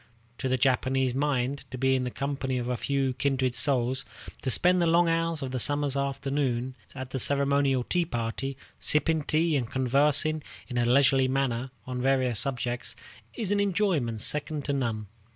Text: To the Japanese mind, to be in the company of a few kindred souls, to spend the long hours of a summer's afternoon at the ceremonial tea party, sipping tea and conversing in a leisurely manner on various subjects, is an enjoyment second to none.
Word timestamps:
To 0.39 0.49
the 0.49 0.57
Japanese 0.57 1.13
mind, 1.13 1.63
to 1.69 1.77
be 1.77 1.93
in 1.93 2.05
the 2.05 2.09
company 2.09 2.57
of 2.57 2.67
a 2.67 2.75
few 2.75 3.13
kindred 3.13 3.53
souls, 3.53 4.03
to 4.41 4.49
spend 4.49 4.81
the 4.81 4.87
long 4.87 5.07
hours 5.07 5.43
of 5.43 5.53
a 5.53 5.59
summer's 5.59 5.95
afternoon 5.95 6.73
at 6.95 7.11
the 7.11 7.19
ceremonial 7.19 7.83
tea 7.83 8.05
party, 8.05 8.57
sipping 8.79 9.21
tea 9.21 9.55
and 9.55 9.69
conversing 9.69 10.41
in 10.67 10.79
a 10.79 10.87
leisurely 10.87 11.27
manner 11.27 11.69
on 11.85 12.01
various 12.01 12.39
subjects, 12.39 12.95
is 13.35 13.51
an 13.51 13.59
enjoyment 13.59 14.21
second 14.21 14.65
to 14.65 14.73
none. 14.73 15.05